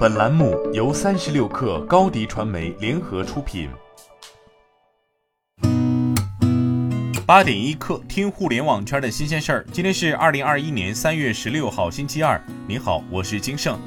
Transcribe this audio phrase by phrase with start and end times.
[0.00, 3.68] 本栏目由三十六氪高低传媒联合出品。
[7.26, 9.66] 八点一刻，听互联网圈的新鲜事儿。
[9.70, 12.42] 今天是二零二一年三月十六号，星期二。
[12.66, 13.78] 您好，我是金盛。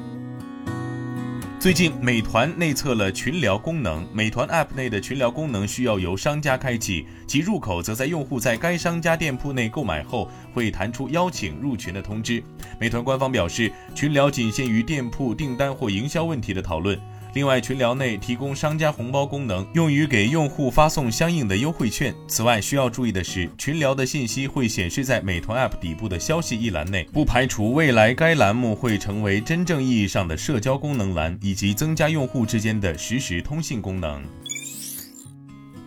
[1.64, 4.06] 最近，美团内测了群聊功能。
[4.12, 12.44] 美团 App 内的群聊功能需要由商家开启，其入口则在用户在该商家店铺内购买后，会弹出邀请入群的通知。
[12.78, 17.00] 美团官方表示，群聊仅限于店铺订单或营销问题的讨论。
[17.34, 22.14] 另外，群聊内提供商家红包功能，用于给用户发送相应的优惠券。
[22.28, 34.22] 此外，需要注意的是，群聊的信息会显示在美团 App 底部的消息一栏内，不排除未来该栏目会成为真正意义上的社交功能栏，以及增加用户之间的实时通信功能。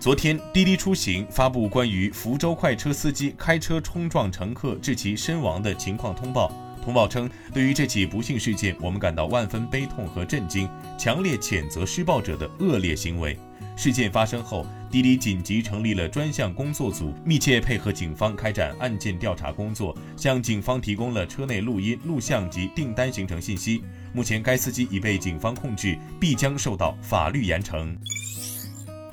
[0.01, 6.51] 昨天，滴滴出行发布关于福州快车司机开车冲撞乘客致其身亡的情况通报。
[6.87, 13.37] 通报称，对于这起不幸事件，我们感到万分悲痛和震惊，强烈谴责施暴者的恶劣行为。
[13.75, 23.83] 事件发生后，滴滴紧急成立了专项工作组，密切配合警方开展案件调查工作，向警方提供了车内录音、录像及订单行程信息。
[24.13, 27.93] 目前，该司机已被警方控制，必将受到法律严惩。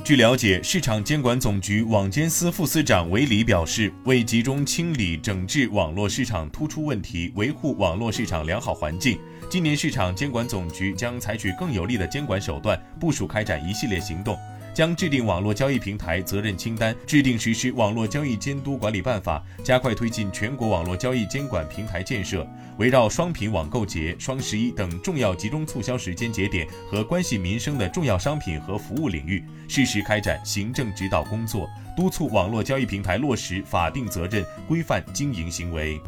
[0.05, 14.37] 据了解，市场监管总局网监司副司长韦礼表示，为集中清理整治网络市场突出问题，维护网络市场良好环境，今年市场监管总局将采取更有力的监管手段，部署开展一系列行动。
[14.75, 22.45] 将制定网络交易平台责任清单，制定实施网络交易监督管理办法，加快推进全国网络交易监管平台建设。
[22.79, 36.01] 围绕双品网购节、双十一等重要集中促销时间节点和关系民生的重要商品和服务领域，适时开展行政指导工作，督促网络交易平台落实法定责任，规范经营行为。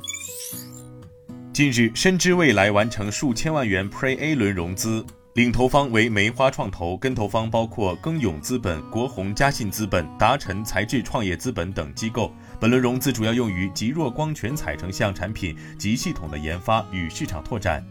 [1.53, 5.07] 近日，深知未来完成数千万元 Pre A 轮融资。
[5.37, 12.33] 领投方为梅花创投，跟投方包括耕永资本、国宏嘉信资本、达晨材智创业资本等机构。
[12.59, 17.87] 本轮融资主要用于极弱光全彩成像产品及系统的研发与市场拓展。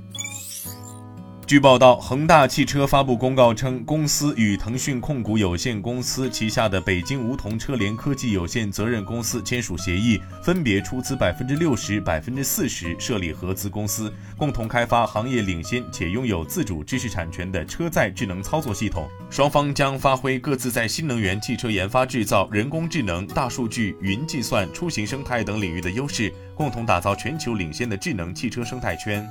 [1.48, 19.08] 据报道，恒大汽车发布公告称，公司与腾讯控股有限公司旗下的北京梧桐车联科技有限责任公司签署协议，分别出资百分之六十、百分之四十，设立合资公司，共同开发行业领先且拥有自主知识产权的车载智能操作系统。
[19.30, 29.24] 双方将发挥各自在新能源汽车研发制造、人工智能、大数据、云计算、出行生态等领域的优势，共同打造全球领先的智能汽车生态圈。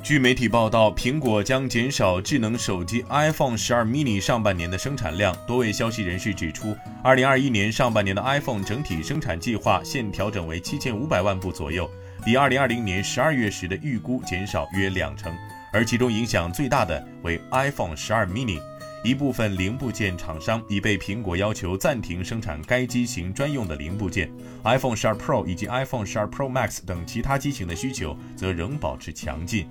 [0.00, 5.36] 据媒体报道，苹果将减少智能手机 iPhone 十二 mini 上半年的生产量。
[5.46, 11.90] 多位消息人士指出，二零二一年上半年的 iPhone 整体生产计划现调整为七千五百万部左右，
[12.24, 15.30] 比二零二零年十二月时的预估减少约两成。
[15.72, 18.58] 而其中影响最大的为 iPhone 十二 mini。
[19.04, 24.30] 一部分零部件厂商已被苹果要求暂停生产该机型专用的零部件
[24.64, 29.68] ，iPhone 12 Pro 以及 iPhone 12 Pro Max 等其他机型的需求则仍保持强劲。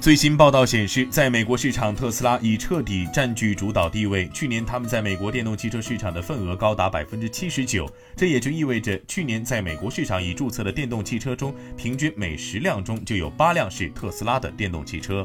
[0.00, 4.28] 最新报道显示，在美国市场，特斯拉已彻底占据主导地位。
[4.30, 15.24] 去年，他们在美国电动汽车市场的份额高达百分之七十九，这也就意味着去年在美国市场已注册的电动汽车中，平均每十辆中就有八辆是特斯拉的电动汽车。